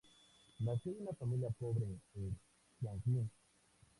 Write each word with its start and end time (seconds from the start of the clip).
Nació 0.57 0.93
de 0.93 1.03
una 1.03 1.13
familia 1.13 1.51
pobre 1.59 1.85
en 2.15 2.35
Tianjin. 2.79 3.29